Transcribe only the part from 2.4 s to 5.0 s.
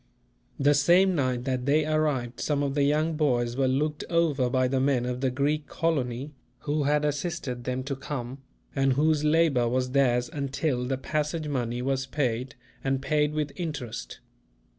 of the young boys were looked over by the